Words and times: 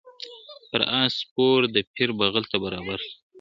پر 0.69 0.81
آس 0.99 1.13
سپور 1.21 1.59
د 1.75 1.77
پیر 1.93 2.09
بغل 2.19 2.43
ته 2.51 2.57
برابر 2.63 2.99
سو 3.07 3.13
` 3.19 3.21